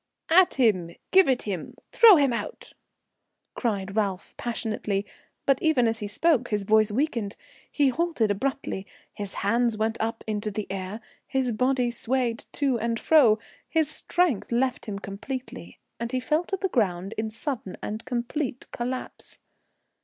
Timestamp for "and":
12.79-12.99, 15.99-16.11, 17.83-18.03